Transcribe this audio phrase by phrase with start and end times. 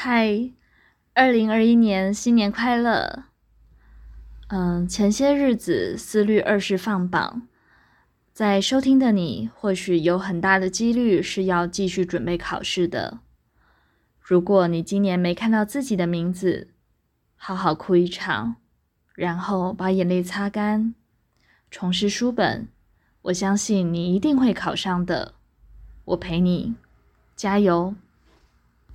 [0.00, 0.52] 嗨，
[1.12, 3.24] 二零二一年新年快乐！
[4.46, 7.48] 嗯，前些日子思虑二试放榜，
[8.32, 13.18] 在收听的你或许有很大的几率是要继续准备考试的。
[14.20, 16.68] 如果你今年没看到自己的名字，
[17.34, 18.54] 好好哭一场，
[19.16, 20.94] 然后把眼泪擦干，
[21.72, 22.68] 重拾书本，
[23.22, 25.34] 我相信你一定会考上的。
[26.04, 26.76] 我陪你，
[27.34, 27.96] 加油！